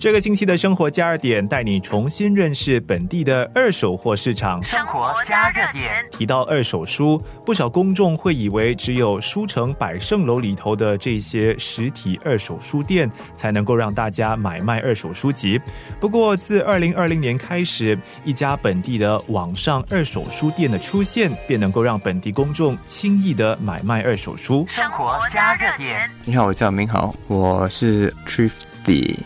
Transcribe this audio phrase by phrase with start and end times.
[0.00, 4.62] 这个星期的生活加热点带你重新认识本地的二手货市场。
[4.62, 15.60] 生活加热点提到二手书，不少公众会以为只有书城百盛楼里头的这些实体二手书店才能够让大家买卖二手书籍。
[16.00, 24.64] 不过，自二零二零年开始，一家本地的网上二手书店的出现，便能够让本地公众轻易的买卖二手书。
[24.66, 28.52] 生活加热点，你好，我叫明豪，我是 Thrift。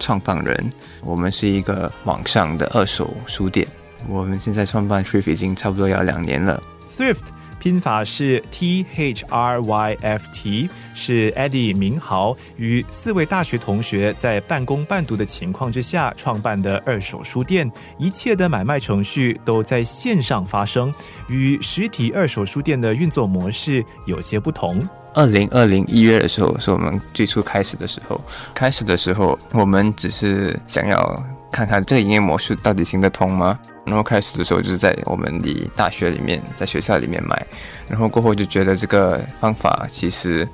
[0.00, 0.70] 创办人，
[1.02, 3.66] 我们是一个网上的二手书店。
[4.08, 6.62] 我们现在创办 Thrift 已经差不多要两年了。
[6.86, 7.26] Thrift
[7.58, 17.68] 拼法是 T H R Y F T，是 Eddie 明豪与四位大学同学在半工半读的情况之下创办的二手书店。
[17.98, 20.94] 一切的买卖程序都在线上发生，
[21.28, 24.88] 与实体二手书店的运作模式有些不同。
[25.18, 28.20] 二零二零一月的时候是我们最初开始的时候。
[28.54, 33.58] 开始的时候，我们只是想要看看这个营业模式到底行得通吗？
[33.84, 37.44] 然后开始的时候就是在我们的大学里面，在学校里面买。
[37.88, 40.48] 然后过后就觉得这个方法其实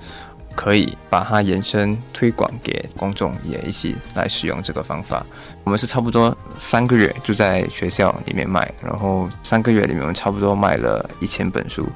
[0.55, 5.27] 可以把它延伸推广给公众，也一起来使用这个方法。
[5.65, 11.87] 我们是差不多三个月就在学校里面卖，然后三个月里面我们差不多卖了一千本书。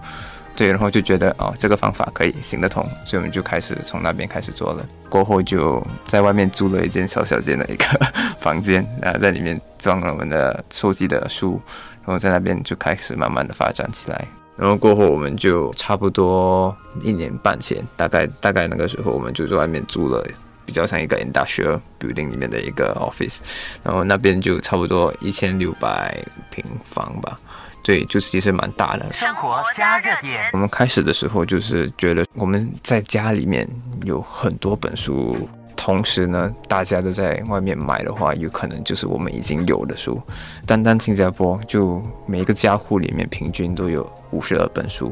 [0.58, 4.84] 对，然后就觉得哦，这个方法可以行得通，所以我们就开始从那边开始做了。
[5.08, 7.84] 过后就在外面租了一间小小间的一个
[8.42, 11.62] 房间，然后在里面装了我们的收集的书，
[12.04, 14.26] 然后在那边就开始慢慢的发展起来。
[14.56, 20.26] 然后过后我们就差不多一年半前，大概大概那个时候，我们就在外面租了
[20.66, 23.38] 比较像一个 industrial building 里面的一个 office，
[23.84, 27.38] 然后那边就差不多一千六百平方吧。
[27.88, 29.12] 对，就其实蛮大的。
[29.14, 30.50] 生活加热点。
[30.52, 33.66] 我们开始的时候就是觉得我们在家里面
[34.04, 40.20] 有很多本书，同时呢，大家都在外面买的话，有可能就是我们已经有的书。
[40.66, 45.10] 单单新加坡就每一个家户里面平均都有五十二本书。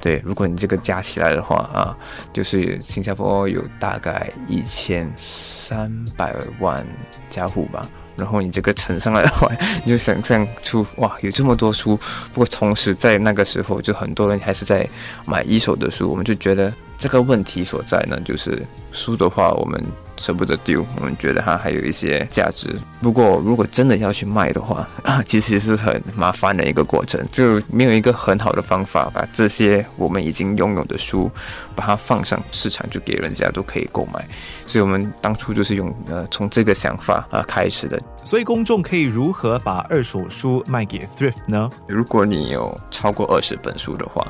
[0.00, 1.96] 对，如果你这个加起来的话啊，
[2.32, 6.84] 就是新加坡有大概一千三百万
[7.28, 7.88] 家户吧。
[8.16, 9.50] 然后你这个乘上来的话，
[9.84, 11.96] 你就想象出哇，有这么多书。
[12.32, 14.88] 不过同时在那个时候，就很多人还是在
[15.26, 16.10] 买一手的书。
[16.10, 18.62] 我们就觉得这个问题所在呢，就是
[18.92, 19.82] 书的话，我们。
[20.22, 22.68] 舍不得丢，我们觉得它还有一些价值。
[23.00, 31.28] 不过，如果真的要去卖的话，啊， 其实是很麻烦的一个过程，就没有一个很好的方法把这些我们已经拥有的书，
[31.74, 34.24] 把它放上市场，就给人家都可以购买。
[34.64, 38.00] 所以我们当初就是用呃从这个想法啊开始的。
[38.22, 41.68] 所以公众可以如何把二手书卖给 Thrift 呢？
[41.88, 44.24] 如果你有超过二十本书的话。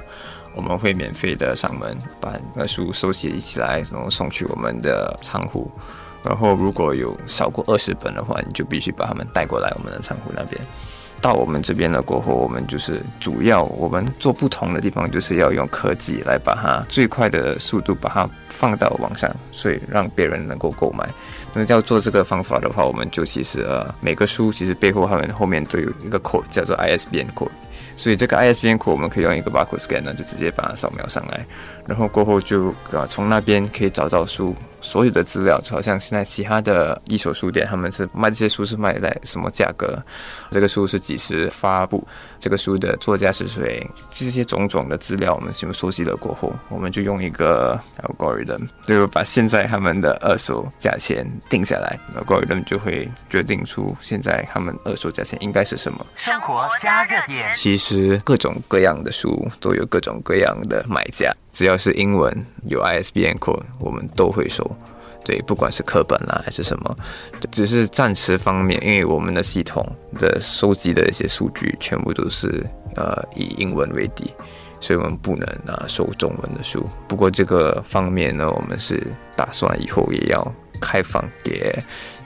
[0.55, 5.71] 我们会免费的上门把那书收集起来，然后送去我们的仓库。
[6.23, 10.61] 然后如果有少过二十本的话，你就必须把它们带过来我们的仓库那边。
[11.21, 21.09] 到我们这边了过后，我们就是主要我们做不同的地方，就是要用科技来把它最快的速度把它放到网上，所以让别人能够购买。
[21.55, 27.51] 那要做这个方法的话，我们就其实呃每个书其实背后他们后面都有一个 code 叫做 ISBN code。
[27.97, 31.45] 所以这个 ISBN code 我们可以用一个 barcode scanner 就直接把它扫描上来，
[31.87, 39.97] 然后过后就啊从那边可以找到书所有的资料，就好像现在其他的一手书店他们是卖这些书是卖在什么价格，
[40.51, 42.07] 这个书是几时发布，
[42.41, 56.05] 这个书的作家是谁，这些种种的资料我们全部收集了过后，我们就用一个 algorithm 就把现在他们的二手价钱定下来，algorithm 就会决定出现在他们二手价钱应该是什么。
[56.17, 57.53] 生活加热点。
[57.73, 62.31] 其实各种各样的书都有各种各样的买家，只要是英文
[62.65, 64.71] 有 ISBN code，我们都会收。
[65.25, 66.95] 对，不管是课本啦还是什么，
[67.51, 69.83] 只是暂时方面，因为我们的系统
[70.19, 72.63] 的收集的一些数据全部都是
[72.95, 74.35] 呃以英文为底，
[74.79, 76.85] 所以我们不能啊收中文的书。
[77.09, 79.03] 不过这个方面呢，我们是
[79.35, 81.75] 打算以后也要开放给。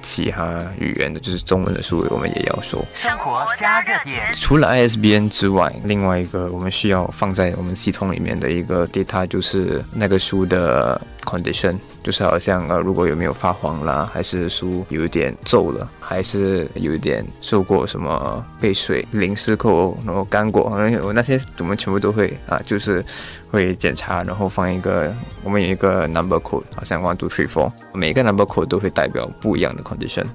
[0.06, 2.86] 其他语言的，就是中文的书，我们也要说。
[2.95, 4.33] 生活加热点。
[4.34, 23.04] 除了 ISBN 之外，另外一个我们需要放在我们系统里面的一个 data，就是那个书的 condition，就是好像呃，如果有没有发黄啦，还是书有一点皱了，还是有一点受过什么被水淋湿过，然后干过，好像我那些我们全部都会啊，就是
[23.51, 30.27] 会检查，然后放一个，我们有一个 number code，好像 one two three four，每一个 number code 都会代表不一样的 condition，condition，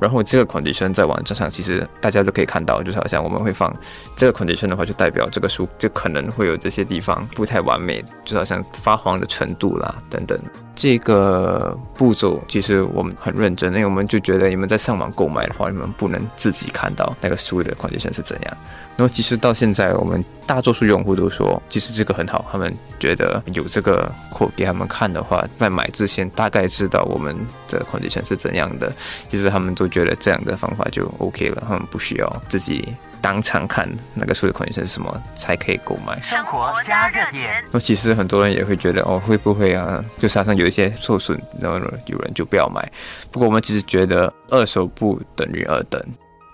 [0.00, 3.74] 然后这个 condition 在网站上其实大家都可以看到，就是好像我们会放
[4.16, 10.38] 这个 condition 的话，就代表这个书就可能会有这些地方不太完美，就好像发黄的程度啦等等。
[10.76, 18.56] 这个步骤其实我们很认真，因为我们就觉得你们在上网购买的话，你们不能自己看到那个书的 condition 是怎样。
[18.96, 27.36] 然后其实到现在，我们大多数用户都说，其实这个很好，他们觉得有这个货给他们看的话，在买之前大概知道我们
[27.68, 28.90] 的 condition 是怎样的。
[29.30, 32.88] 其实他们都觉得这样的方法就 OK 了，他们不需要自己
[33.26, 36.16] 当场看那个书的 condition 是什么才可以购买。
[36.20, 42.88] 生活加热点，那其实很多人也会觉得，哦，会不会啊，就沙上有一些受损，然后有人就不要买。
[43.32, 46.00] 不过我们其实觉得二手不等于二等，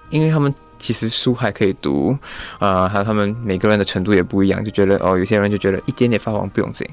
[0.09, 0.51] 因为他们。
[0.83, 2.19] 其实书还可以读，
[2.59, 6.85] 啊，还有他们每个人的程度也不一样，就觉得哦，有些人就觉得一点点发黄不用紧，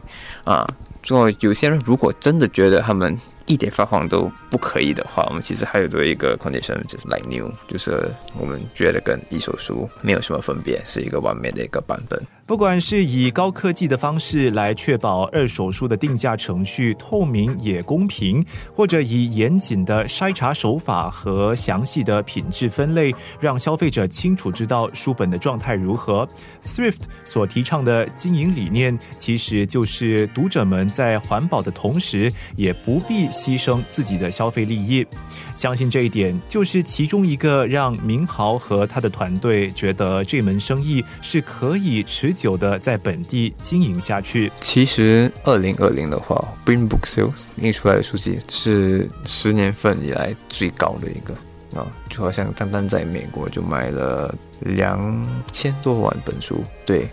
[0.43, 0.65] 啊，
[1.01, 3.17] 做有些人如果真的觉得他们。
[3.49, 8.07] 一点发黄都不可以的话，我们其实还有做一个 condition，就是 like new，就是
[8.37, 12.21] 我们觉得跟一手书没有什么分别，是一个完美的一个版本。
[12.49, 18.43] 不管是以高科技的方式来确保二手书的定价程序透明也公平，
[18.75, 26.27] 或者以严谨的筛查手法和详细的品质分类，让消费者清楚知道书本的状态如何
[26.63, 33.27] ，Thrift 所提倡的经营理念，其实就是读者们在环保的同时，也不必。
[33.29, 35.05] 牺牲自己的消费利益，
[35.53, 44.49] 相信这一点就是其中一个让明豪和他的团队觉得这门生意是可以持久的在本地经营下去。
[44.61, 51.33] 其实，二零二零的话，Bring Book Sales 印出来的书籍是十年份以来最高的一个
[51.77, 56.63] 啊，就好像单单在美国就卖了两千多万本书。
[56.85, 57.07] 对，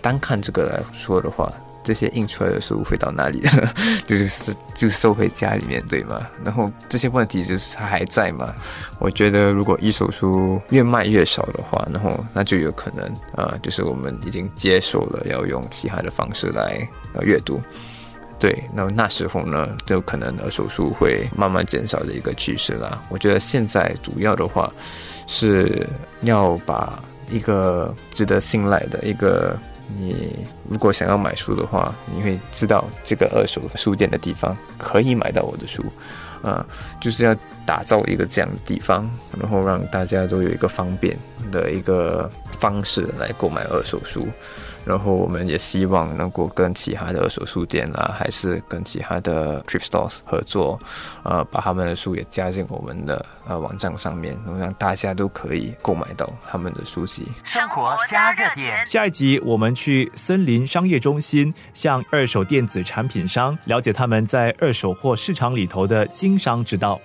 [0.00, 1.52] 单看这个来说的话。
[1.88, 3.42] 这些印出来的书会到哪里？
[4.06, 6.28] 就是就收回家里面，对吗？
[6.44, 8.54] 然后这些问题就是它还在吗？
[8.98, 17.58] 我觉得如果一手书越卖越少的话，然后那就有可能啊，就是我们已经接受了要用其他的方式来呃阅读。
[18.38, 23.02] 对，那么那时候呢，就可能二手书会慢慢减少的一个趋势啦。
[23.08, 24.70] 我觉得现在主要的话
[25.26, 25.88] 是
[26.20, 29.58] 要把一个值得信赖的一个。
[29.96, 35.82] 你如果想要买书的话，你会知道这个二手书店的地方可以买到我的书，
[36.42, 36.64] 啊，
[37.00, 39.08] 就是要打造一个这样的地方，
[39.40, 41.16] 然后让大家都有一个方便
[41.50, 44.26] 的一个方式来购买二手书。
[44.84, 50.80] 然后我们也希望能够跟其他的二手书店啦，还是跟其他的 thrift stores 合作，
[51.24, 57.26] 呃，把他们的书也加进我们的呃网站上面，让大家都可以购买到他们的书籍。
[57.44, 58.86] 生活加热点。
[58.86, 66.98] 下一集我们去森林商业中心，向二手电子产品商了解他们在二手货市场里头的经商之道。